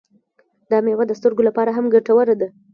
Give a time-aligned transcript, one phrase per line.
[0.69, 2.47] دا میوه د سترګو لپاره هم ګټوره ده.